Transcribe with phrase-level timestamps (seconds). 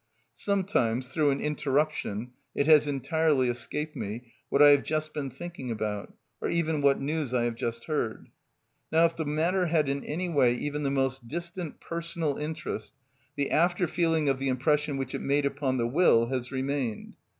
[0.33, 5.69] Sometimes, through an interruption, it has entirely escaped me what I have just been thinking
[5.69, 8.29] about, or even what news I have just heard.
[8.91, 12.93] Now if the matter had in any way even the most distant personal interest,
[13.35, 17.15] the after feeling of the impression which it made upon the will has remained.